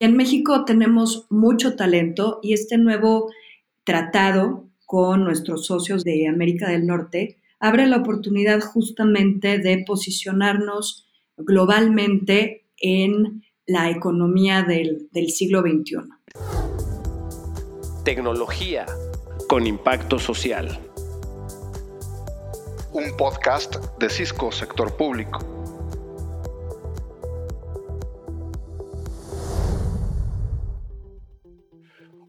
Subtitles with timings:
[0.00, 3.32] En México tenemos mucho talento y este nuevo
[3.82, 12.66] tratado con nuestros socios de América del Norte abre la oportunidad justamente de posicionarnos globalmente
[12.76, 15.96] en la economía del, del siglo XXI.
[18.04, 18.86] Tecnología
[19.48, 20.78] con impacto social.
[22.92, 25.57] Un podcast de Cisco Sector Público.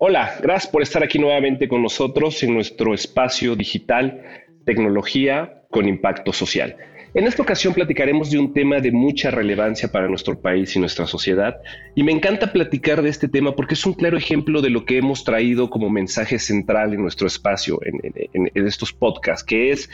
[0.01, 4.21] Hola, gracias por estar aquí nuevamente con nosotros en nuestro espacio digital
[4.63, 6.77] Tecnología con Impacto Social.
[7.13, 11.05] En esta ocasión platicaremos de un tema de mucha relevancia para nuestro país y nuestra
[11.05, 11.57] sociedad
[11.95, 14.99] y me encanta platicar de este tema porque es un claro ejemplo de lo que
[14.99, 19.89] hemos traído como mensaje central en nuestro espacio, en, estos podcasts, que es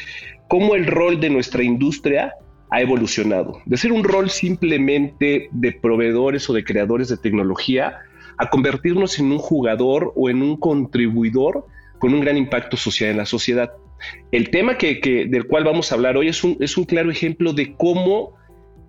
[0.47, 2.35] cómo el rol de nuestra industria
[2.69, 3.59] ha evolucionado.
[3.65, 8.01] De ser un rol simplemente de proveedores o de creadores de tecnología,
[8.37, 11.65] a convertirnos en un jugador o en un contribuidor
[11.99, 13.71] con un gran impacto social en la sociedad.
[14.31, 17.53] El tema que, del cual vamos a hablar hoy es un, es un claro ejemplo
[17.53, 18.35] de cómo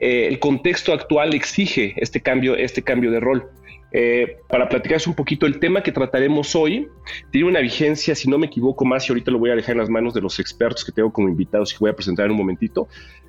[0.00, 3.48] eh, el contexto actual exige este cambio, este cambio de rol.
[3.92, 6.88] Eh, para platicarles un poquito, el tema que trataremos hoy
[7.30, 9.78] tiene una vigencia, si no me equivoco más, y ahorita lo voy a dejar en
[9.78, 12.32] las manos de los expertos que tengo como invitados y que voy a presentar en
[12.32, 12.88] un momentito,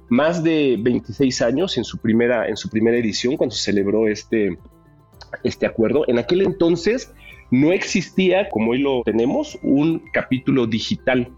[0.10, 4.58] más de 26 años en su primera, en su primera edición, cuando se celebró este,
[5.44, 6.04] este acuerdo.
[6.08, 7.14] En aquel entonces
[7.52, 11.30] no existía, como hoy lo tenemos, un capítulo digital,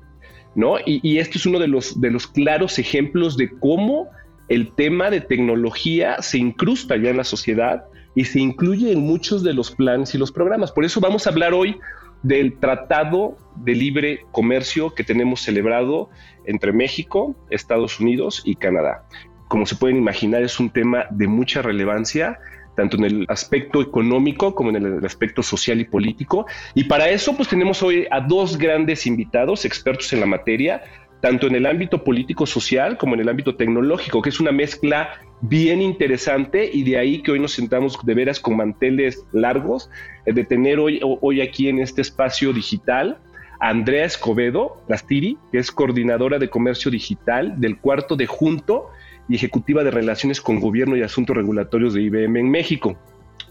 [0.56, 0.76] ¿no?
[0.86, 4.08] Y, esto es uno de los, de los claros ejemplos de cómo
[4.48, 9.44] el tema de tecnología se incrusta ya en la sociedad y se incluye en muchos
[9.44, 10.72] de los planes y los programas.
[10.72, 11.78] Por eso vamos a hablar hoy
[12.24, 16.10] del Tratado de Libre Comercio que tenemos celebrado
[16.46, 19.06] entre México, Estados Unidos y Canadá.
[19.48, 22.40] Como se pueden imaginar, es un tema de mucha relevancia
[22.80, 26.46] tanto en el aspecto económico como en el aspecto social y político.
[26.74, 30.82] Y para eso, pues tenemos hoy a dos grandes invitados, expertos en la materia,
[31.20, 35.10] tanto en el ámbito político-social como en el ámbito tecnológico, que es una mezcla
[35.42, 39.90] bien interesante y de ahí que hoy nos sentamos de veras con manteles largos,
[40.26, 43.18] eh, de tener hoy, hoy aquí en este espacio digital
[43.60, 48.90] Andrea Escobedo Lastiri, que es coordinadora de comercio digital del cuarto de Junto,
[49.30, 52.98] y ejecutiva de Relaciones con Gobierno y Asuntos Regulatorios de IBM en México.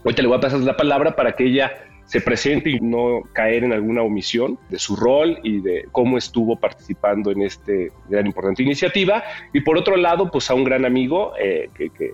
[0.03, 1.71] Ahorita le voy a pasar la palabra para que ella
[2.09, 6.59] se presente y no caer en alguna omisión de su rol y de cómo estuvo
[6.59, 7.71] participando en esta
[8.09, 9.23] gran importante iniciativa.
[9.53, 12.13] Y por otro lado, pues a un gran amigo eh, que,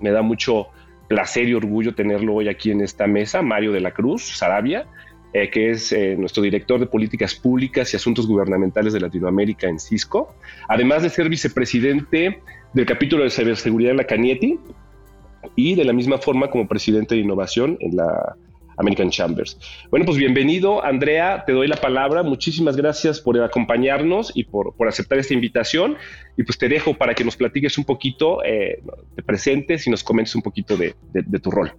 [0.00, 0.66] me da mucho
[1.06, 4.86] placer y orgullo tenerlo hoy aquí en esta mesa, Mario de la Cruz, Sarabia,
[5.32, 9.78] eh, que es eh, nuestro director de políticas públicas y asuntos gubernamentales de Latinoamérica en
[9.78, 10.34] Cisco,
[10.68, 12.42] además de ser vicepresidente
[12.74, 14.58] del capítulo de ciberseguridad en la Canieti
[15.56, 18.36] y de la misma forma como presidente de innovación en la
[18.78, 19.58] American Chambers.
[19.90, 22.22] Bueno, pues bienvenido, Andrea, te doy la palabra.
[22.22, 25.96] Muchísimas gracias por acompañarnos y por, aceptar esta invitación.
[26.36, 28.82] Y pues te dejo para que nos platiques un poquito, eh,
[29.14, 30.94] te presentes y nos comentes un poquito de
[31.40, 31.72] tu rol.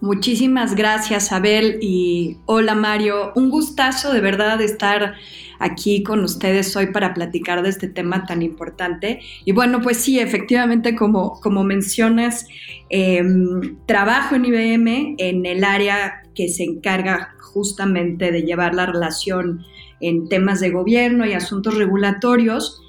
[0.00, 3.32] Muchísimas gracias, Abel, y hola, Mario.
[3.34, 5.14] Un gustazo de verdad de estar
[5.58, 9.20] aquí con ustedes hoy para platicar de este tema tan importante.
[9.44, 12.48] Y bueno, pues sí, efectivamente, como, como mencionas,
[12.88, 19.66] em, trabajo en IBM en el área que se encarga justamente de llevar la relación
[20.00, 22.80] en temas de gobierno y asuntos regulatorios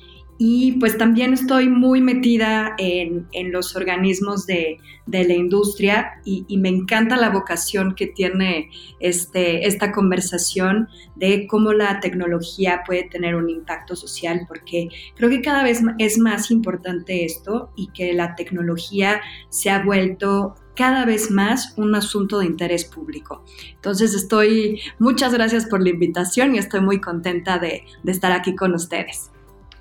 [0.44, 7.16] y pues también estoy muy metida en, los organismos de, la industria y, me encanta
[7.16, 13.96] la vocación que tiene este, esta conversación de cómo la tecnología puede tener un impacto
[13.96, 19.69] social, porque creo que cada vez es más importante esto y que la tecnología se
[19.69, 23.46] ha vuelto cada vez más un asunto de interés público.
[23.75, 28.73] Entonces estoy, muchas gracias por la invitación y estoy muy contenta de estar aquí con
[28.73, 29.29] ustedes.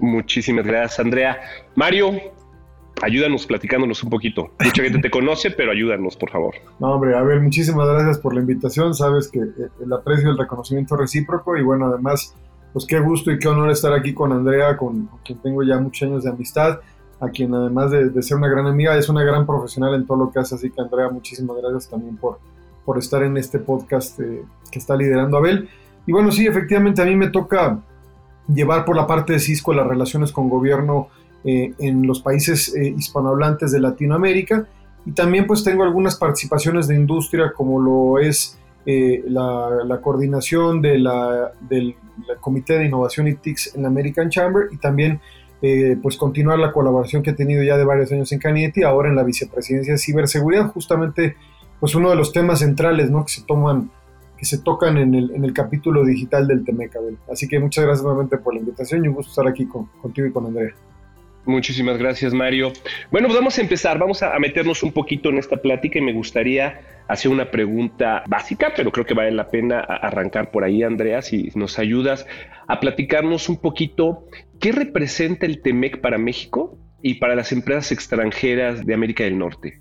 [0.00, 1.40] Muchísimas gracias, Andrea.
[1.74, 2.12] Mario,
[3.02, 4.50] ayúdanos platicándonos un poquito.
[4.62, 6.54] Mucha gente te conoce, pero ayúdanos, por favor.
[6.78, 8.94] No, hombre, a ver, muchísimas gracias por la invitación.
[8.94, 12.34] Sabes que eh, el aprecio y el reconocimiento recíproco y bueno, además,
[12.72, 16.08] pues qué gusto y qué honor estar aquí con Andrea, con, quien tengo ya muchos
[16.08, 16.80] años de amistad,
[17.20, 20.32] a quien además de, ser una gran amiga, es una gran profesional en todo lo
[20.32, 20.54] que hace.
[20.54, 22.38] Así que Andrea, muchísimas gracias también por,
[22.84, 25.68] por estar en este podcast eh, que está liderando Abel.
[26.06, 27.78] Y bueno, sí, efectivamente a mí me toca
[28.52, 31.08] llevar por la parte de Cisco las relaciones con gobierno
[31.44, 34.66] eh, en los países eh, hispanohablantes de Latinoamérica
[35.06, 40.98] y también pues tengo algunas participaciones de industria como lo es eh, la, coordinación de
[40.98, 41.94] la, del
[42.40, 45.20] Comité de Innovación y TICS en la American Chamber y también
[46.02, 49.16] pues continuar la colaboración que he tenido ya de varios años en Canietti, ahora en
[49.16, 51.36] la vicepresidencia de ciberseguridad, justamente
[51.78, 53.26] pues uno de los temas centrales, ¿no?
[53.26, 53.90] Que se toman,
[54.40, 57.18] que se tocan en el, en el capítulo digital del Temec, Abel.
[57.30, 60.28] Así que muchas gracias nuevamente por la invitación y un gusto estar aquí con, contigo
[60.28, 60.74] y con Andrea.
[61.44, 62.72] Muchísimas gracias, Mario.
[63.10, 66.14] Bueno, pues vamos a empezar, vamos a meternos un poquito en esta plática y me
[66.14, 71.20] gustaría hacer una pregunta básica, pero creo que vale la pena arrancar por ahí, Andrea,
[71.20, 72.26] si nos ayudas
[72.66, 74.24] a platicarnos un poquito
[74.58, 79.80] qué representa el TEMEC para México y para las empresas extranjeras de América del Norte.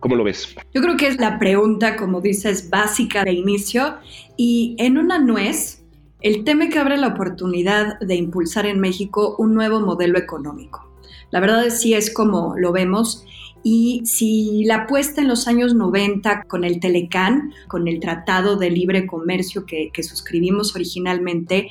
[0.00, 0.54] ¿Cómo lo ves?
[0.72, 3.96] Yo creo que es la pregunta, como dices, básica de inicio
[4.36, 5.84] y en una nuez,
[6.20, 10.86] el TEMEC abre la oportunidad de impulsar en México un nuevo modelo económico
[11.30, 13.24] la verdad es sí es como lo vemos.
[13.62, 18.70] Y si la apuesta en los años 90 con el Telecán, con el Tratado de
[18.70, 21.68] Libre Comercio que, que suscribimos originalmente,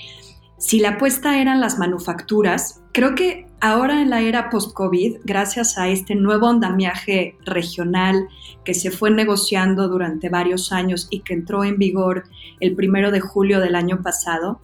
[0.58, 5.88] si la apuesta eran las manufacturas, creo que ahora en la era post-COVID, gracias a
[5.90, 8.28] este nuevo andamiaje regional
[8.64, 12.24] que se fue negociando durante varios años y que entró en vigor
[12.60, 14.60] el primero de julio del año pasado,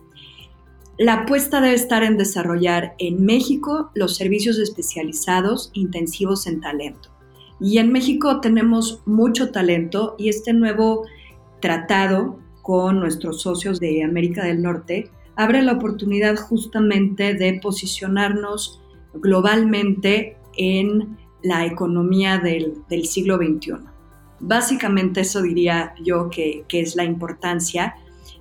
[0.97, 7.09] la apuesta debe estar en desarrollar en México los servicios especializados intensivos en talento.
[7.59, 11.05] Y en México tenemos mucho talento y este nuevo
[11.59, 18.81] tratado con nuestros socios de América del Norte abre la oportunidad justamente de posicionarnos
[19.13, 23.73] globalmente en la economía del, siglo XXI.
[24.39, 27.95] Básicamente eso diría yo que, que es la importancia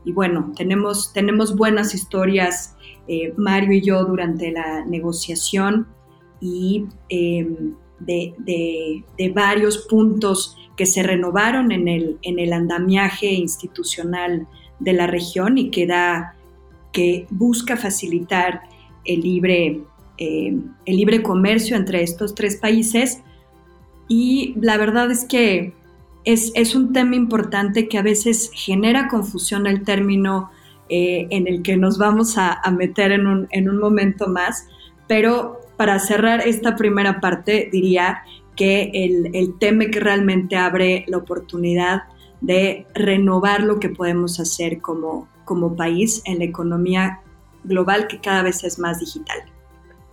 [0.05, 2.77] y bueno, tenemos, tenemos buenas historias,
[3.07, 5.87] eh, Mario y yo, durante la negociación
[6.41, 9.05] y em, de,
[9.35, 14.49] varios puntos que se renovaron en el, en el andamiaje institucional
[14.79, 16.35] de la región y que, da,
[16.93, 18.63] que busca facilitar
[19.05, 19.81] el libre,
[20.19, 23.23] em, el libre comercio entre estos tres países.
[24.09, 25.75] Y la verdad es que
[26.25, 30.51] es, un tema importante que a veces genera confusión el término
[30.89, 34.67] eh, en el que nos vamos a, meter en un, en un, momento más,
[35.09, 38.23] pero para cerrar esta primera parte diría
[38.57, 42.03] que el, el tema que realmente abre la oportunidad
[42.41, 47.23] de renovar lo que podemos hacer como, como país en la economía
[47.65, 49.39] global que cada vez es más digital.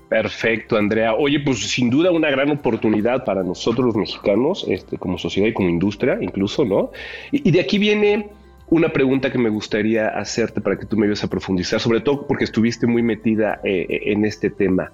[0.09, 1.13] Perfecto, Andrea.
[1.13, 5.53] Oye, pues sin duda una gran oportunidad para nosotros los mexicanos, este, como sociedad y
[5.53, 6.89] como industria, incluso, ¿no?
[7.31, 8.29] Y, de aquí viene
[8.71, 12.25] una pregunta que me gustaría hacerte para que tú me ayudes a profundizar, sobre todo
[12.25, 14.91] porque estuviste muy metida eh, en este tema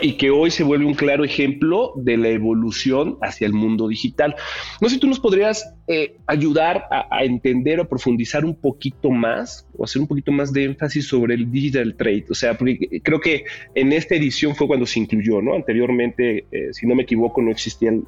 [0.00, 4.34] y que hoy se vuelve un claro ejemplo de la evolución hacia el mundo digital.
[4.80, 9.66] No sé si tú nos podrías eh, ayudar a, entender o profundizar un poquito más
[9.76, 12.26] o hacer un poquito más de énfasis sobre el digital trade.
[12.30, 13.44] O sea, creo que
[13.74, 15.54] en esta edición fue cuando se incluyó, ¿no?
[15.54, 18.04] Anteriormente, eh, si no me equivoco, no existía el,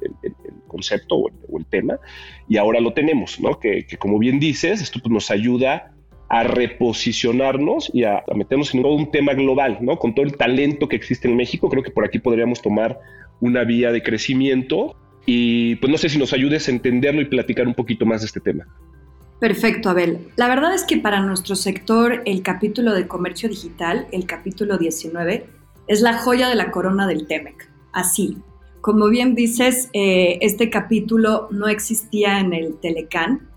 [0.67, 1.99] concepto o el, tema
[2.47, 3.59] y ahora lo tenemos, ¿no?
[3.59, 5.93] Que, que como bien dices, esto pues, nos ayuda
[6.33, 9.99] a reposicionarnos y a, meternos en un tema global, ¿no?
[9.99, 12.97] Con todo el talento que existe en México, creo que por aquí podríamos tomar
[13.41, 14.95] una vía de crecimiento
[15.25, 18.27] y pues no sé si nos ayudes a entenderlo y platicar un poquito más de
[18.27, 18.65] este tema.
[19.41, 20.29] Perfecto, Abel.
[20.37, 25.45] La verdad es que para nuestro sector el capítulo de comercio digital, el capítulo 19,
[25.87, 27.69] es la joya de la corona del TEMEC.
[27.91, 28.37] Así,
[28.79, 33.50] como bien dices, eh, este capítulo no existía en el Telecán,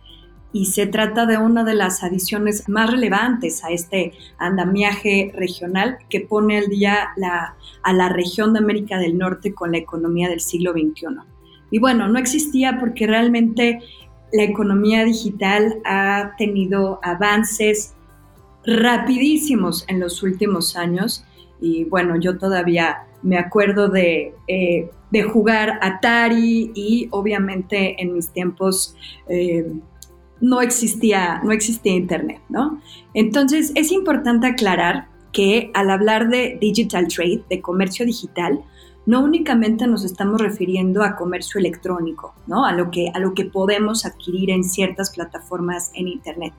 [0.54, 6.20] y se trata de una de las adiciones más relevantes a este andamiaje regional que
[6.20, 7.08] pone al día
[7.82, 11.06] a la región de América del Norte con la economía del siglo XXI.
[11.73, 13.80] Y bueno, no existía porque realmente
[14.32, 17.94] la economía digital ha tenido avances
[18.64, 21.25] rapidísimos en los últimos años
[21.61, 28.28] y bueno, yo todavía me acuerdo de, eh, de jugar Atari y obviamente en mis
[28.28, 28.94] tiempos...
[29.28, 29.66] Eh,
[30.41, 32.81] no existía, no existía Internet, ¿no?
[33.14, 38.64] Entonces es importante aclarar que al hablar de digital trade, de comercio digital,
[39.07, 42.64] no únicamente nos estamos refiriendo a comercio electrónico, ¿no?
[42.64, 46.55] A lo que, a lo que podemos adquirir en ciertas plataformas en Internet.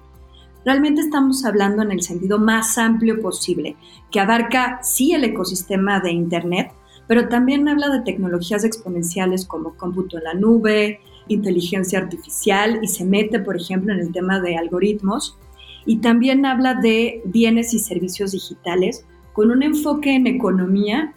[0.63, 3.75] Realmente estamos hablando en el sentido más amplio posible,
[4.11, 6.71] que abarca sí el ecosistema de Internet,
[7.07, 13.05] pero también habla de tecnologías exponenciales como cómputo en la nube, inteligencia artificial y se
[13.05, 15.37] mete, por ejemplo, en el tema de algoritmos.
[15.85, 21.13] Y también habla de bienes y servicios digitales con un enfoque en economía,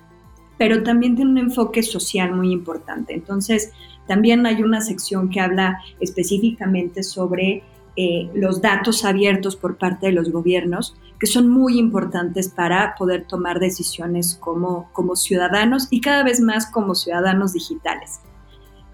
[0.59, 3.15] pero también tiene un enfoque social muy importante.
[3.15, 3.73] Entonces,
[4.07, 7.63] también hay una sección que habla específicamente sobre
[7.97, 13.27] eh, los datos abiertos por parte de los gobiernos, que son muy importantes para poder
[13.27, 18.21] tomar decisiones como, como ciudadanos y cada vez más como ciudadanos digitales.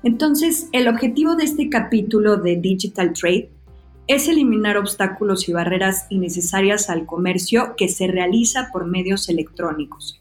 [0.05, 3.49] Entonces, el objetivo de este capítulo de Digital Trade
[4.07, 10.21] es eliminar obstáculos y barreras innecesarias al comercio que se realiza por medios electrónicos.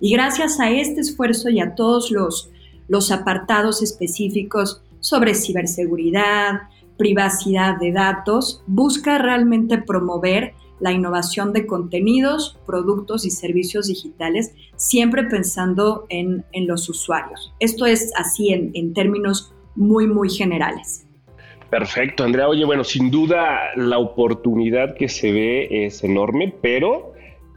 [0.00, 6.62] Y gracias a este esfuerzo y a todos los, apartados específicos sobre ciberseguridad,
[6.96, 15.24] privacidad de datos, busca realmente promover la innovación de contenidos, productos y servicios digitales, siempre
[15.24, 17.52] pensando en, los usuarios.
[17.60, 21.06] Esto es así en, en términos muy, muy generales.
[21.70, 22.48] Perfecto, Andrea.
[22.48, 27.12] Oye, bueno, sin duda la oportunidad que se ve es enorme, pero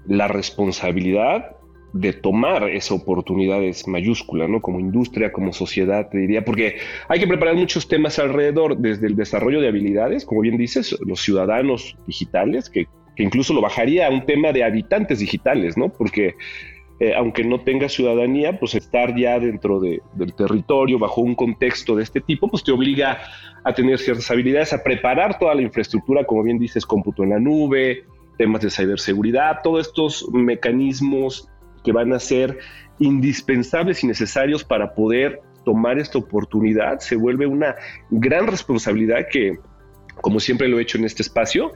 [0.05, 1.55] la responsabilidad
[1.93, 4.61] de tomar esa oportunidad es mayúscula, ¿no?
[4.61, 6.77] Como industria, como sociedad, te diría, porque
[7.09, 11.21] hay que preparar muchos temas alrededor, desde el desarrollo de habilidades, como bien dices, los
[11.21, 12.87] ciudadanos digitales, que,
[13.23, 15.89] incluso lo bajaría a un tema de habitantes digitales, ¿no?
[15.89, 16.35] Porque
[16.99, 22.03] eh, aunque no tenga ciudadanía, pues estar ya dentro del territorio, bajo un contexto de
[22.03, 23.17] este tipo, pues te obliga
[23.63, 27.39] a tener ciertas habilidades, a preparar toda la infraestructura, como bien dices, cómputo en la
[27.39, 28.03] nube,
[28.37, 31.49] temas de ciberseguridad, todos estos mecanismos
[31.83, 32.59] que van a ser
[32.99, 37.75] indispensables y necesarios para poder tomar esta oportunidad, se vuelve una
[38.11, 39.57] gran responsabilidad que,
[40.21, 41.71] como siempre lo he hecho en este espacio,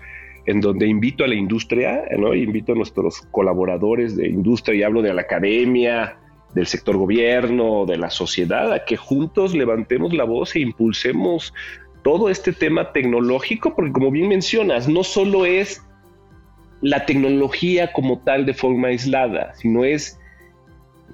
[0.45, 2.03] en donde invito a la industria,
[2.35, 6.17] invito a nuestros colaboradores de industria y hablo de la academia,
[6.53, 11.53] del sector gobierno, de la sociedad, a que juntos levantemos la voz e impulsemos
[12.03, 15.83] todo este tema tecnológico, porque como bien mencionas, no solo es
[16.81, 20.19] la tecnología como tal de forma aislada, sino es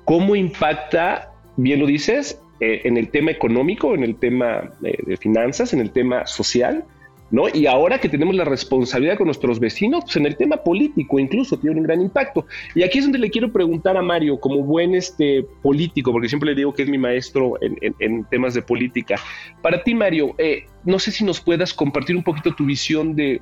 [0.06, 5.18] cómo impacta, bien lo dices, eh, en el tema económico, en el tema eh, de
[5.18, 6.86] finanzas, en el tema social,
[7.32, 7.44] ¿no?
[7.54, 11.58] Y ahora que tenemos la responsabilidad con nuestros vecinos, pues en el tema político incluso
[11.58, 12.46] tiene un gran impacto.
[12.76, 16.50] Y aquí es donde le quiero preguntar a Mario, como buen este, político, porque siempre
[16.50, 19.16] le digo que es mi maestro en, temas de política.
[19.62, 23.42] Para ti, Mario, eh, no sé si nos puedas compartir un poquito tu visión de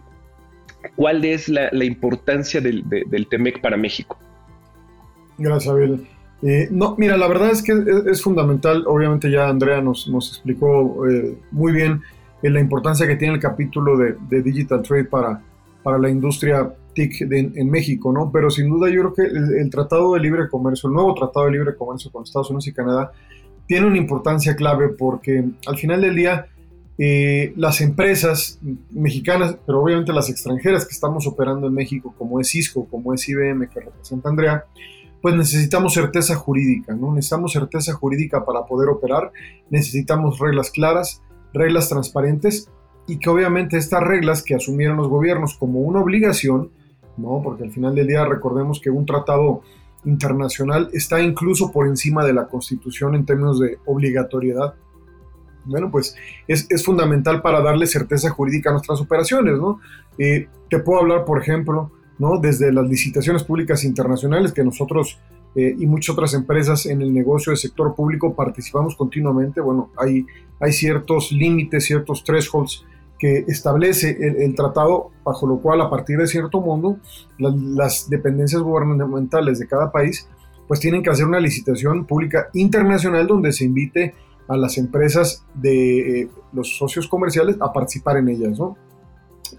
[0.96, 2.84] cuál es la, importancia del,
[3.30, 4.18] TEMEC para México.
[5.38, 6.08] Gracias, Abel.
[6.42, 7.74] Eh, no, mira, la verdad es que
[8.10, 12.02] es, fundamental, obviamente ya Andrea nos, nos explicó eh, muy bien
[12.42, 15.42] eh, la importancia que tiene el capítulo de, Digital Trade para,
[15.84, 18.32] para la industria TIC en México, ¿no?
[18.32, 21.52] Pero sin duda yo creo que el, Tratado de Libre Comercio, el nuevo Tratado de
[21.54, 23.12] Libre Comercio con Estados Unidos y Canadá,
[23.68, 26.48] tiene una importancia clave porque al final del día
[26.98, 28.60] eh, las empresas
[28.92, 33.30] mexicanas, pero obviamente las extranjeras que estamos operando en México, como es Cisco, como es
[33.30, 34.66] IBM, que representa Andrea,
[35.22, 37.14] pues necesitamos certeza jurídica, ¿no?
[37.14, 39.32] Necesitamos certeza jurídica para poder operar,
[39.70, 41.22] necesitamos reglas claras,
[41.54, 42.70] reglas transparentes
[43.08, 46.72] y que obviamente estas reglas que asumieron los gobiernos como una obligación,
[47.18, 47.42] ¿no?
[47.44, 49.62] Porque al final del día recordemos que un tratado
[50.06, 54.76] internacional está incluso por encima de la Constitución en términos de obligatoriedad
[55.66, 56.16] bueno, pues
[56.48, 59.80] es, fundamental para darle certeza jurídica a nuestras operaciones, ¿no?
[60.18, 62.40] Eh, te puedo hablar, por ejemplo, ¿no?
[62.40, 65.20] Desde las licitaciones públicas internacionales que nosotros
[65.56, 69.62] eh, y muchas otras empresas en el negocio del sector público participamos continuamente.
[69.62, 70.26] Bueno, hay,
[70.60, 72.86] hay ciertos límites, ciertos thresholds
[73.18, 76.98] que establece el, tratado, bajo lo cual a partir de cierto mundo
[77.38, 80.30] las dependencias gubernamentales de cada país
[80.70, 84.14] pues tienen que hacer una licitación pública internacional donde se invite
[84.48, 88.78] a las empresas de eh, los socios comerciales a participar en ellas, ¿no?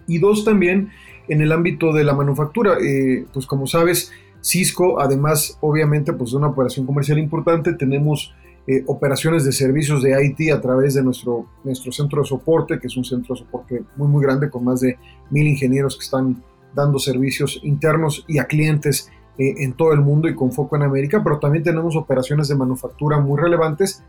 [0.07, 0.91] Y dos, también
[1.29, 6.39] en el ámbito de la manufactura, eh, pues como sabes, Cisco, además, obviamente, pues de
[6.39, 8.35] una operación comercial importante, tenemos
[8.67, 12.87] eh, operaciones de servicios de IT a través de nuestro, nuestro centro de soporte, que
[12.87, 14.99] es un centro de soporte muy, muy grande, con más de
[15.31, 16.43] mil ingenieros que están
[16.75, 21.23] dando servicios internos y a clientes en todo el mundo y con foco en América,
[21.25, 24.05] pero también tenemos operaciones de manufactura muy relevantes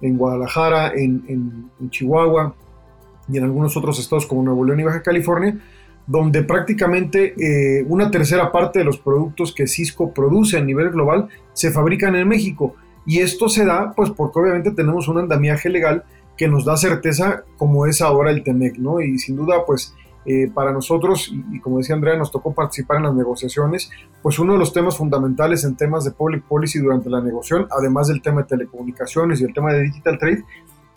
[0.00, 2.54] en Guadalajara, en, Chihuahua
[3.28, 5.58] y en algunos otros estados como Nuevo León y Baja California,
[6.06, 11.28] donde prácticamente eh, una tercera parte de los productos que Cisco produce a nivel global
[11.52, 12.74] se fabrican en México.
[13.06, 16.04] Y esto se da pues porque obviamente tenemos un andamiaje legal
[16.36, 19.00] que nos da certeza como es ahora el TEMEC, ¿no?
[19.00, 19.94] Y sin duda pues
[20.26, 23.90] eh, para nosotros, y, como decía Andrea, nos tocó participar en las negociaciones,
[24.22, 28.08] pues uno de los temas fundamentales en temas de public policy durante la negociación, además
[28.08, 30.44] del tema de telecomunicaciones y el tema de digital trade,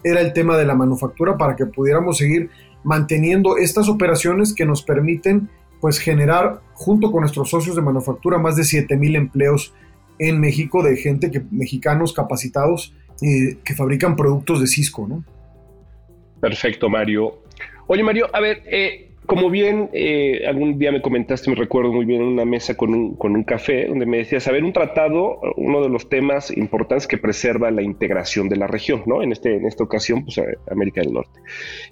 [0.10, 2.50] era el tema de la manufactura para que pudiéramos seguir
[2.84, 5.50] manteniendo estas operaciones que nos permiten
[5.82, 9.74] pues generar junto con nuestros socios de manufactura más de 7000 empleos
[10.20, 15.24] en México de gente que mexicanos capacitados que fabrican productos de Cisco, ¿no?
[16.40, 17.40] Perfecto, Mario.
[17.88, 22.06] Oye, Mario, a ver, eh, como bien eh, algún día me comentaste, me recuerdo muy
[22.06, 24.72] bien en una mesa con un, con un café, donde me decías, a ver, un
[24.72, 29.22] tratado, uno de los temas importantes que preserva la integración de la región, ¿no?
[29.22, 30.42] En, este, en esta ocasión, pues
[30.72, 31.42] América del Norte.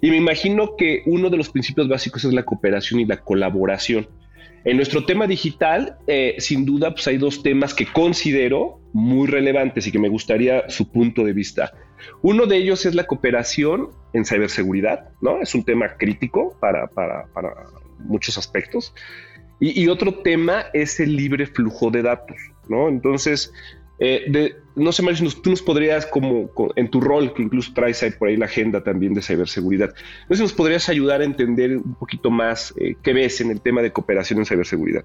[0.00, 4.08] Y me imagino que uno de los principios básicos es la cooperación y la colaboración.
[4.64, 9.86] En nuestro tema digital, eh, sin duda, pues hay dos temas que considero muy relevantes
[9.86, 11.72] y que me gustaría su punto de vista.
[12.22, 15.40] Uno de ellos es la cooperación en ciberseguridad, ¿no?
[15.40, 17.26] Es un tema crítico para, para,
[17.98, 18.94] muchos aspectos.
[19.58, 22.36] Y, otro tema es el libre flujo de datos,
[22.68, 22.88] ¿no?
[22.88, 23.50] Entonces,
[23.98, 28.10] eh, no sé, Mario, tú nos podrías, como, en tu rol, que incluso traes ahí
[28.10, 29.94] por ahí la agenda también de ciberseguridad,
[30.28, 33.62] no sé nos podrías ayudar a entender un poquito más eh, qué ves en el
[33.62, 35.04] tema de cooperación en ciberseguridad.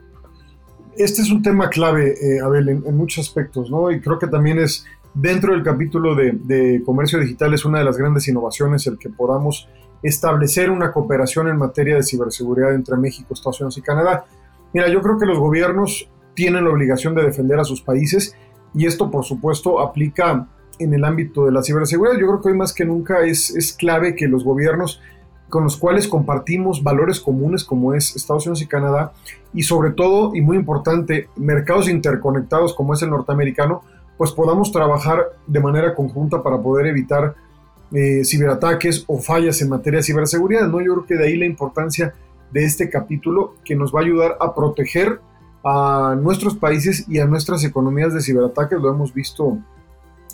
[0.97, 3.89] Este es un tema clave, eh, Abel, en, en, muchos aspectos, ¿no?
[3.89, 7.97] Y creo que también es dentro del capítulo de, comercio digital, es una de las
[7.97, 9.67] grandes innovaciones el que podamos
[10.03, 14.25] establecer una cooperación en materia de ciberseguridad entre México, Estados Unidos y Canadá.
[14.73, 18.35] Mira, yo creo que los gobiernos tienen la obligación de defender a sus países
[18.73, 20.47] y esto, por supuesto, aplica
[20.79, 22.17] en el ámbito de la ciberseguridad.
[22.17, 25.01] Yo creo que hoy más que nunca es, es clave que los gobiernos
[25.49, 29.11] con los cuales compartimos valores comunes como es Estados Unidos y Canadá
[29.53, 33.83] y sobre todo, y muy importante, mercados interconectados como es el norteamericano,
[34.21, 37.33] pues podamos trabajar de manera conjunta para poder evitar
[37.91, 40.67] eh, ciberataques o fallas en materia de ciberseguridad.
[40.67, 40.79] ¿no?
[40.79, 42.13] Yo creo que de ahí la importancia
[42.51, 45.19] de este capítulo que nos va a ayudar a proteger
[45.63, 49.57] a nuestros países y a nuestras economías de ciberataques, lo hemos visto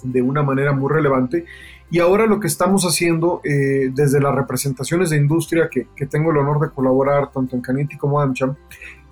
[0.04, 1.46] de una manera muy relevante.
[1.90, 6.38] Y ahora lo que estamos haciendo eh, desde las representaciones de industria que, tengo el
[6.40, 8.54] honor de colaborar tanto en Caniti como AmCham,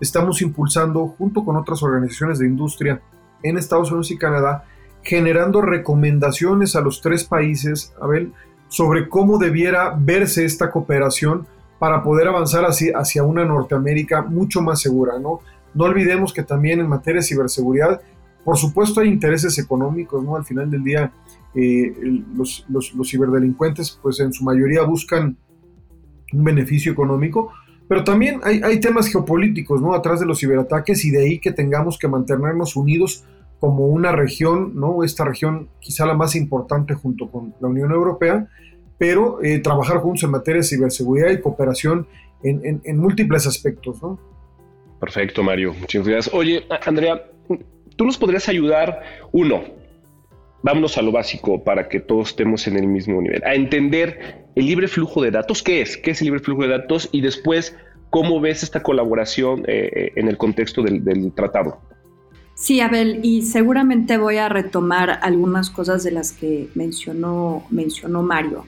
[0.01, 3.01] estamos impulsando junto con otras organizaciones de industria
[3.43, 4.65] en Estados Unidos y Canadá,
[5.03, 8.33] generando recomendaciones a los tres países, Abel,
[8.67, 11.47] sobre cómo debiera verse esta cooperación
[11.79, 15.39] para poder avanzar hacia, hacia una Norteamérica mucho más segura, ¿no?
[15.73, 18.01] No olvidemos que también en materia de ciberseguridad,
[18.43, 20.35] por supuesto hay intereses económicos, ¿no?
[20.35, 21.11] Al final del día,
[21.53, 21.93] eh,
[22.35, 22.65] los,
[23.05, 25.37] ciberdelincuentes, pues en su mayoría buscan
[26.31, 27.51] un beneficio económico,
[27.87, 29.93] pero también hay, hay, temas geopolíticos, ¿no?
[29.93, 33.25] Atrás de los ciberataques y de ahí que tengamos que mantenernos unidos
[33.65, 35.03] como una región, ¿no?
[35.03, 38.47] Esta región quizá la más importante junto con la Unión Europea,
[38.99, 42.05] pero eh, trabajar juntos en materia de ciberseguridad y cooperación
[42.43, 44.19] en, múltiples aspectos, ¿no?
[44.99, 45.73] Perfecto, Mario.
[45.73, 46.35] Muchas gracias.
[46.35, 47.23] Oye, Andrea,
[47.95, 49.01] tú nos podrías ayudar,
[49.31, 49.63] uno,
[50.61, 54.67] vámonos a lo básico para que todos estemos en el mismo nivel, a entender el
[54.67, 55.97] libre flujo de datos, ¿qué es?
[55.97, 57.09] ¿Qué es el libre flujo de datos?
[57.11, 57.75] Y después,
[58.11, 61.81] ¿cómo ves esta colaboración eh, eh, en el contexto del, tratado?
[62.55, 68.65] Sí, Abel, y seguramente voy a retomar algunas cosas de las que mencionó, mencionó Mario.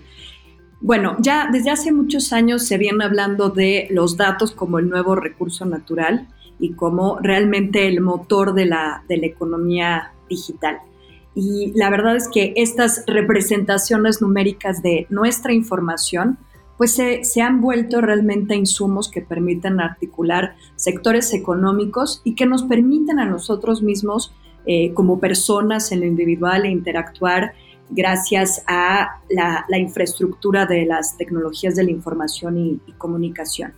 [0.81, 5.15] Bueno, ya desde hace muchos años se viene hablando de los datos como el nuevo
[5.15, 6.27] recurso natural
[6.59, 10.79] y como realmente el motor de la, de la economía digital.
[11.33, 16.37] Y la verdad es que estas representaciones numéricas de nuestra información
[16.77, 23.19] pues se, han vuelto realmente insumos que permiten articular sectores económicos y que nos permiten
[23.19, 24.33] a nosotros mismos
[24.65, 27.53] eh, como personas en lo individual e interactuar
[27.89, 33.73] gracias a la, infraestructura de las tecnologías de la información y, comunicación.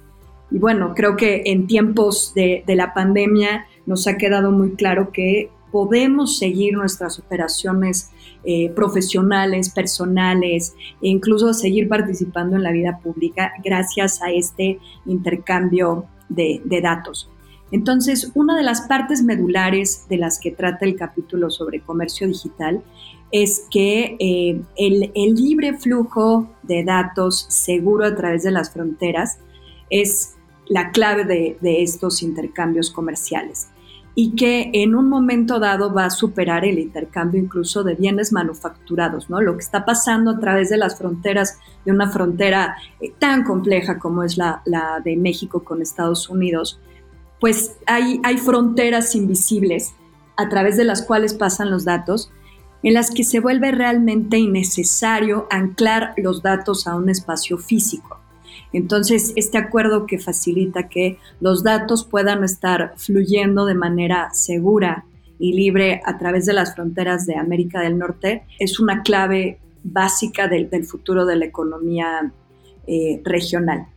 [0.51, 5.51] Y bueno, creo que en tiempos de, la pandemia nos ha quedado muy claro que
[5.71, 8.11] podemos seguir nuestras operaciones
[8.43, 16.05] eh, profesionales, personales e incluso seguir participando en la vida pública gracias a este intercambio
[16.29, 17.29] de, datos.
[17.71, 22.81] Entonces, una de las partes medulares de las que trata el capítulo sobre comercio digital
[23.31, 29.39] es que eh, el, libre flujo de datos seguro a través de las fronteras
[29.89, 30.35] es
[30.67, 33.67] la clave de, estos intercambios comerciales
[34.21, 39.29] y que en un momento dado va a superar el intercambio incluso de bienes manufacturados,
[39.29, 39.39] ¿no?
[39.39, 43.97] Lo que está pasando a través de las fronteras, de una frontera eh, tan compleja
[43.97, 44.61] como es la,
[45.05, 46.81] de México con Estados Unidos,
[47.39, 49.93] pues hay, hay fronteras invisibles
[50.35, 52.29] a través de las cuales pasan los datos
[52.83, 58.18] en las que se vuelve realmente innecesario anclar los datos a un espacio físico.
[58.73, 65.05] Entonces, este acuerdo que facilita que los datos puedan estar fluyendo de manera segura
[65.39, 70.47] y libre a través de las fronteras de América del Norte es una clave básica
[70.47, 72.31] del, futuro de la economía
[72.85, 73.87] eh, regional.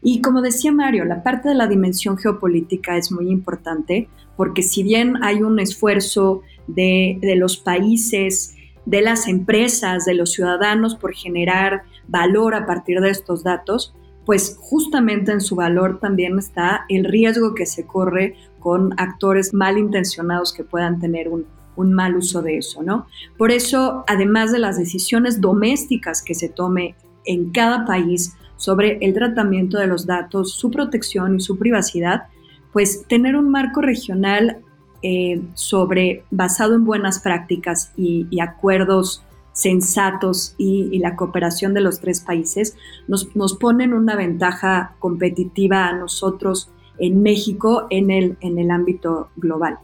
[0.00, 4.82] Y como decía Mario, la parte de la dimensión geopolítica es muy importante porque si
[4.82, 8.56] bien hay un esfuerzo de, los países,
[8.86, 14.56] de las empresas, de los ciudadanos por generar valor a partir de estos datos, pues
[14.60, 20.64] justamente en su valor también está el riesgo que se corre con actores malintencionados que
[20.64, 23.06] puedan tener un, mal uso de eso, ¿no?
[23.36, 29.14] Por eso, además de las decisiones domésticas que se tome en cada país sobre el
[29.14, 32.24] tratamiento de los datos, su protección y su privacidad,
[32.72, 34.62] pues tener un marco regional
[35.02, 42.20] eh, sobre basado en buenas prácticas y, acuerdos sensatos y, la cooperación de los tres
[42.20, 42.76] países
[43.08, 49.30] nos, nos ponen una ventaja competitiva a nosotros en México en el, en el ámbito
[49.36, 49.78] global.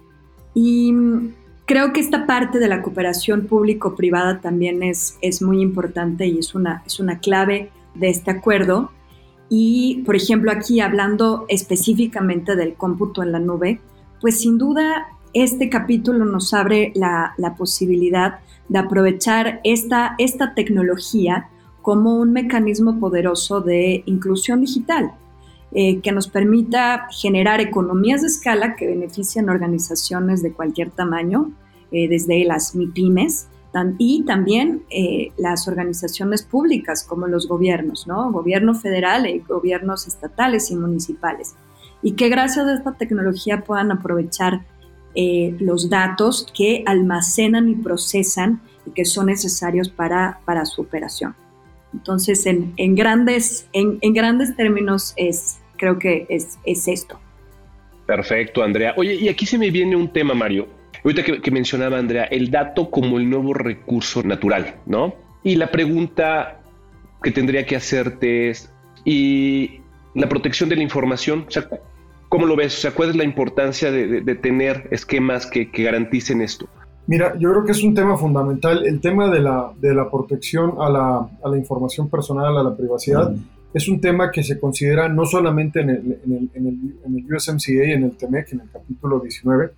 [0.54, 0.94] Y
[1.68, 6.54] Creo que esta parte de la cooperación público-privada también es, es muy importante y es
[6.54, 8.90] una, es una clave de este acuerdo.
[9.50, 13.82] Y, por ejemplo, aquí hablando específicamente del cómputo en la nube,
[14.18, 21.48] pues sin duda este capítulo nos abre la, la posibilidad de aprovechar esta, esta tecnología
[21.82, 25.12] como un mecanismo poderoso de inclusión digital.
[25.70, 31.52] Eh, que nos permita generar economías de escala que beneficien organizaciones de cualquier tamaño,
[31.92, 33.48] eh, desde las MIPIMES
[33.98, 38.32] y también eh, las organizaciones públicas como los gobiernos, ¿no?
[38.32, 41.54] Gobierno federal y gobiernos estatales y municipales.
[42.02, 44.62] Y que gracias a esta tecnología puedan aprovechar
[45.58, 51.34] los datos que almacenan y procesan y que son necesarios para, para su operación.
[51.92, 57.18] Entonces, en, en grandes, en, en, grandes términos, es, creo que es, es, esto.
[58.06, 58.94] Perfecto, Andrea.
[58.96, 60.68] Oye, y aquí se me viene un tema, Mario.
[61.02, 65.14] Ahorita que, que mencionaba Andrea, el dato como el nuevo recurso natural, ¿no?
[65.42, 66.60] Y la pregunta
[67.22, 68.72] que tendría que hacerte es,
[69.04, 69.80] ¿y
[70.14, 71.46] la protección de la información?
[71.48, 71.68] O sea,
[72.28, 72.78] ¿cómo lo ves?
[72.78, 76.68] O sea, ¿cuál es la importancia de, de, tener esquemas que, que garanticen esto?
[77.06, 78.86] Mira, yo creo que es un tema fundamental.
[78.86, 82.76] El tema de la, de la protección a la, a la, información personal, a la
[82.76, 83.34] privacidad,
[83.72, 87.18] es un tema que se considera no solamente en el, en el, en el, en
[87.18, 89.70] el USMCA, en el TEMEC, en el capítulo 19,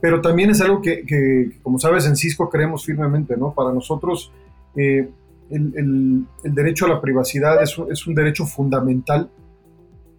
[0.00, 3.52] pero también es algo que, que, como sabes, en Cisco creemos firmemente, ¿no?
[3.52, 4.32] Para nosotros,
[4.74, 5.08] eh,
[5.50, 9.28] el, el, derecho a la privacidad es, es, un derecho fundamental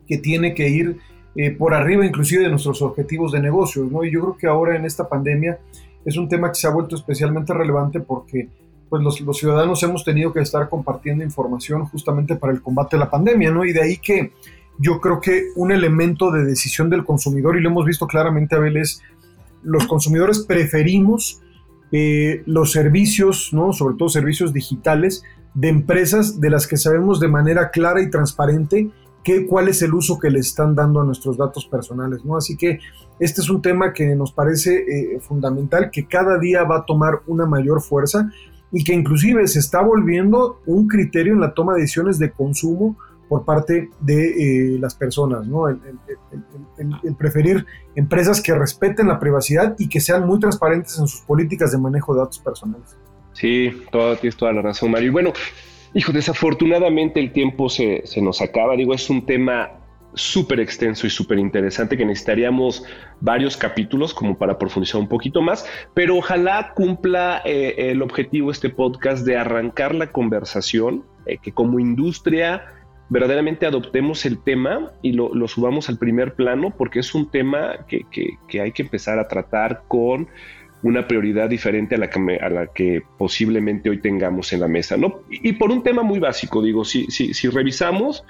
[0.07, 0.97] que tiene que ir
[1.35, 4.03] eh, por arriba inclusive de nuestros objetivos de negocios, ¿no?
[4.03, 5.59] Y yo creo que ahora en esta pandemia
[6.03, 8.49] es un tema que se ha vuelto especialmente relevante porque
[8.89, 13.09] pues los, ciudadanos hemos tenido que estar compartiendo información justamente para el combate a la
[13.09, 13.63] pandemia, ¿no?
[13.63, 14.33] Y de ahí que
[14.77, 18.75] yo creo que un elemento de decisión del consumidor, y lo hemos visto claramente, Abel,
[18.75, 19.01] es
[19.63, 21.41] los consumidores preferimos
[21.93, 23.71] eh, los servicios, ¿no?
[23.71, 28.89] Sobre todo servicios digitales de empresas de las que sabemos de manera clara y transparente
[29.23, 32.37] qué, cuál es el uso que le están dando a nuestros datos personales, ¿no?
[32.37, 32.79] Así que
[33.19, 37.21] este es un tema que nos parece eh, fundamental, que cada día va a tomar
[37.27, 38.29] una mayor fuerza
[38.71, 42.97] y que inclusive se está volviendo un criterio en la toma de decisiones de consumo
[43.31, 45.69] por parte de eh, las personas, ¿no?
[45.69, 45.79] El,
[47.17, 51.77] preferir empresas que respeten la privacidad y que sean muy transparentes en sus políticas de
[51.77, 52.97] manejo de datos personales.
[53.31, 55.07] Sí, todo, tienes toda la razón, Mario.
[55.07, 55.33] Y bueno,
[55.93, 58.75] Hijo, desafortunadamente el tiempo se, se nos acaba.
[58.75, 59.71] Digo, es un tema
[60.13, 62.83] súper extenso y súper interesante que necesitaríamos
[63.19, 68.69] varios capítulos como para profundizar un poquito más, pero ojalá cumpla eh, el objetivo este
[68.69, 72.65] podcast de arrancar la conversación, eh, que como industria
[73.09, 77.85] verdaderamente adoptemos el tema y lo, lo, subamos al primer plano, porque es un tema
[77.87, 80.29] que, que, que hay que empezar a tratar con
[80.83, 84.97] una prioridad diferente a la que, a la que posiblemente hoy tengamos en la mesa.
[84.97, 85.21] ¿no?
[85.29, 88.23] Y, por un tema muy básico, digo, si, si, si revisamos,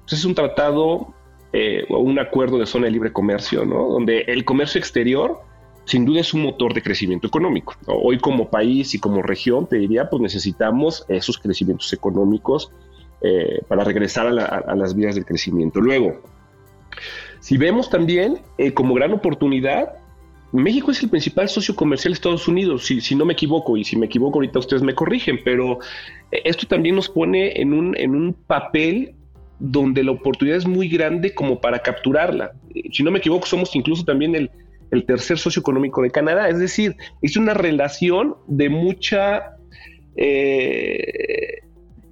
[0.00, 1.14] pues es un tratado
[1.52, 3.88] eh, o un acuerdo de zona de libre comercio, ¿no?
[3.88, 5.40] donde el comercio exterior
[5.84, 7.74] sin duda es un motor de crecimiento económico.
[7.86, 12.72] Hoy como país y como región, te diría, pues necesitamos esos crecimientos económicos
[13.22, 15.80] eh, para regresar a, la, a, las vías del crecimiento.
[15.80, 16.20] Luego,
[17.38, 19.94] si vemos también eh, como gran oportunidad
[20.52, 23.96] México es el principal socio comercial de Estados Unidos, si, no me equivoco, y si
[23.96, 25.80] me equivoco ahorita ustedes me corrigen, pero
[26.30, 29.14] eh, esto también nos pone en un, en un papel
[29.58, 32.52] donde la oportunidad es muy grande como para capturarla.
[32.74, 34.50] Eh, si no me equivoco, somos incluso también el,
[34.90, 39.56] el tercer socio económico de Canadá, es decir, es una relación de mucha...
[40.16, 41.60] Eh,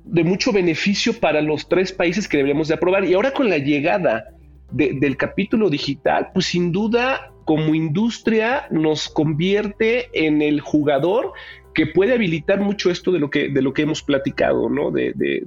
[0.05, 3.07] de mucho beneficio para los tres países que deberíamos de aprobar.
[3.07, 4.27] Y ahora con la llegada
[4.71, 11.33] de, del capítulo digital, pues sin duda como industria nos convierte en el jugador
[11.75, 14.91] que puede habilitar mucho esto de lo que, de lo que hemos platicado, ¿no?
[14.91, 15.47] De, de,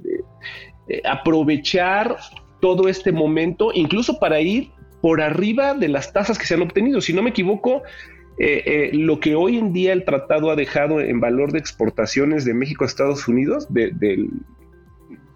[0.86, 2.16] de aprovechar
[2.60, 7.00] todo este momento, incluso para ir por arriba de las tasas que se han obtenido.
[7.00, 7.82] Si no me equivoco,
[8.38, 12.44] eh, eh, lo que hoy en día el tratado ha dejado en valor de exportaciones
[12.44, 13.68] de México a Estados Unidos,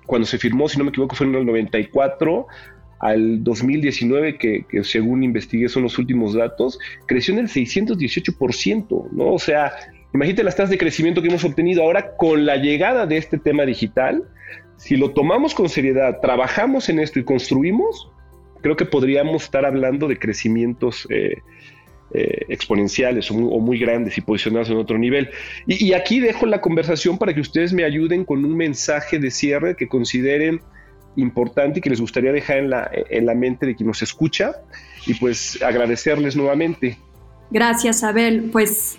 [0.07, 2.46] cuando se firmó, si no me equivoco, fue en el 94
[3.02, 9.32] al 2019, que, según investigué son los últimos datos, creció en el 618%, ¿no?
[9.32, 9.72] O sea,
[10.14, 13.66] imagínate las tasas de crecimiento que hemos obtenido ahora con la llegada de este tema
[13.66, 14.22] digital.
[14.76, 18.08] Si lo tomamos con seriedad, trabajamos en esto y construimos,
[18.60, 21.34] creo que podríamos estar hablando de crecimientos eh,
[22.14, 25.30] eh, exponenciales o muy, grandes y posicionados en otro nivel.
[25.66, 29.74] Y, aquí dejo la conversación para que ustedes me ayuden con un mensaje de cierre
[29.74, 30.60] que consideren
[31.16, 34.53] importante y que les gustaría dejar en la, en la mente de quien nos escucha
[35.07, 36.98] y pues agradecerles nuevamente.
[37.51, 38.51] Gracias, Abel.
[38.51, 38.98] Pues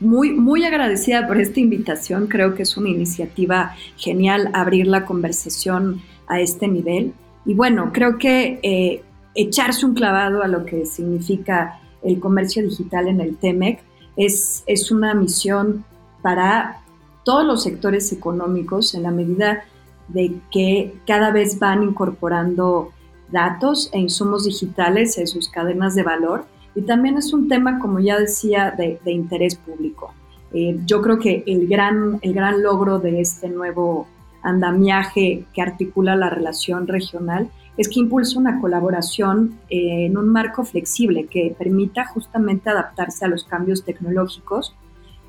[0.00, 2.26] muy, muy agradecida por esta invitación.
[2.26, 7.12] Creo que es una iniciativa genial abrir la conversación a este nivel.
[7.44, 9.02] Y bueno, creo que eh,
[9.34, 13.80] echarse un clavado a lo que significa el comercio digital en el TEMEC
[14.16, 15.84] es, es una misión
[16.22, 16.78] para
[17.24, 19.64] todos los sectores económicos en la medida
[20.08, 22.92] de que cada vez van incorporando
[23.30, 27.98] datos e insumos digitales en sus cadenas de valor y también es un tema, como
[28.00, 30.12] ya decía, de, interés público.
[30.52, 34.06] Eh, yo creo que el gran, el gran logro de este nuevo
[34.42, 40.64] andamiaje que articula la relación regional es que impulsa una colaboración eh, en un marco
[40.64, 44.74] flexible que permita justamente adaptarse a los cambios tecnológicos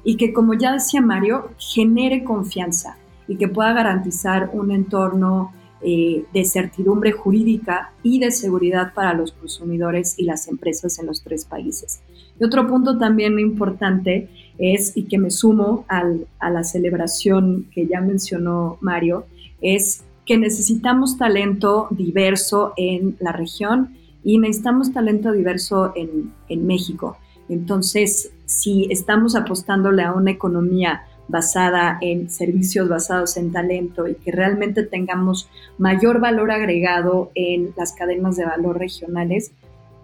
[0.04, 2.98] y que, como ya decía Mario, genere confianza
[3.34, 9.32] y que pueda garantizar un entorno eh, de certidumbre jurídica y de seguridad para los
[9.32, 12.04] consumidores y las empresas en los tres países.
[12.40, 18.02] Y otro punto también importante es, y que me sumo a la celebración que ya
[18.02, 19.26] mencionó Mario,
[19.62, 27.18] es que necesitamos talento diverso en la región y necesitamos talento diverso en México.
[27.50, 34.32] Entonces, si estamos apostándole a una economía basada en servicios basados en talento y que
[34.32, 39.52] realmente tengamos mayor valor agregado en las cadenas de valor regionales,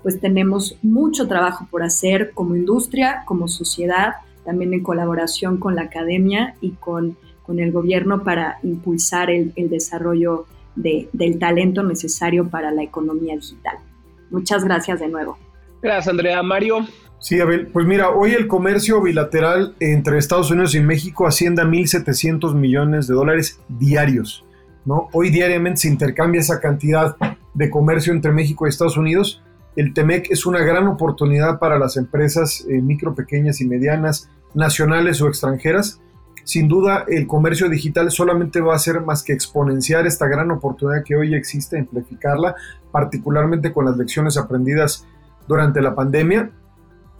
[0.01, 5.83] pues tenemos mucho trabajo por hacer como industria, como sociedad, también en colaboración con la
[5.83, 12.49] academia y con, con el gobierno para impulsar el, el desarrollo de, del talento necesario
[12.49, 13.77] para la economía digital.
[14.31, 15.37] Muchas gracias de nuevo.
[15.83, 16.41] Gracias, Andrea.
[16.41, 16.87] Mario.
[17.19, 17.67] Sí, Abel.
[17.67, 23.07] Pues mira, hoy el comercio bilateral entre Estados Unidos y México asciende a 1.700 millones
[23.07, 24.45] de dólares diarios.
[24.85, 25.09] ¿no?
[25.11, 27.17] Hoy diariamente se intercambia esa cantidad
[27.53, 29.43] de comercio entre México y Estados Unidos.
[29.75, 35.21] El TEMEC es una gran oportunidad para las empresas eh, micro, pequeñas y medianas, nacionales
[35.21, 35.99] o extranjeras.
[36.45, 41.03] Sin duda, el comercio digital solamente va a ser más que exponenciar esta gran oportunidad
[41.03, 42.55] que hoy existe, amplificarla,
[42.93, 45.05] particularmente con las lecciones aprendidas
[45.47, 46.51] durante la pandemia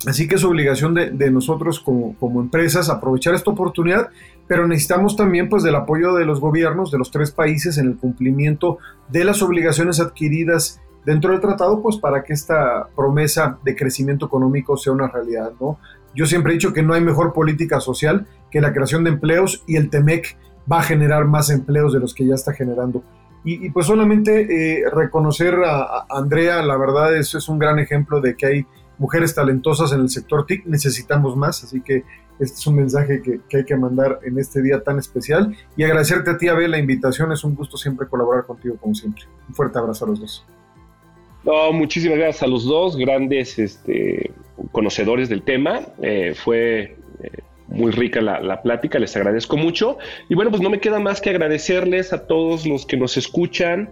[0.08, 4.10] Así que es obligación de, nosotros como, empresas aprovechar esta oportunidad,
[4.48, 7.98] pero necesitamos también pues del apoyo de los gobiernos de los tres países en el
[7.98, 8.78] cumplimiento
[9.10, 14.78] de las obligaciones adquiridas dentro del tratado, pues para que esta promesa de crecimiento económico
[14.78, 15.80] sea una realidad, ¿no?
[16.16, 19.64] Yo siempre he dicho que no hay mejor política social que la creación de empleos
[19.68, 20.38] y el TEMEC
[20.72, 23.04] va a generar más empleos de los que ya está generando.
[23.44, 28.20] Y, pues solamente eh, reconocer a, a, Andrea, la verdad, eso es un gran ejemplo
[28.20, 28.66] de que hay
[29.00, 32.04] mujeres talentosas en el sector TIC, necesitamos más, así que
[32.40, 36.32] este es un mensaje que, hay que mandar en este día tan especial y agradecerte
[36.32, 39.24] a ti, Abel, la invitación, es un gusto siempre colaborar contigo como siempre.
[39.48, 40.46] Un fuerte abrazo a los dos.
[41.44, 44.32] No, muchísimas gracias a los dos, grandes este,
[44.72, 45.82] conocedores del tema.
[46.02, 47.30] Eh, fue eh,
[47.68, 49.98] muy rica la, la, plática, les agradezco mucho.
[50.30, 53.90] Y bueno, pues no me queda más que agradecerles a todos los que nos escuchan,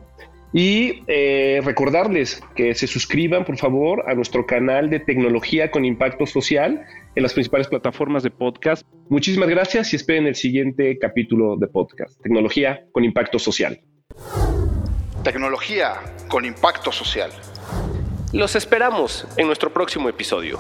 [0.54, 6.26] y eh, recordarles que se suscriban, por favor, a nuestro canal de tecnología con impacto
[6.26, 8.86] social en las principales plataformas de podcast.
[9.10, 13.82] Muchísimas gracias y esperen el siguiente capítulo de podcast, Tecnología con impacto social.
[15.24, 15.96] Tecnología
[16.30, 17.32] con impacto social.
[18.34, 20.60] Los esperamos en nuestro próximo episodio.